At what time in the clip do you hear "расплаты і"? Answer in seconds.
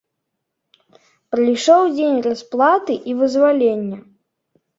2.29-3.17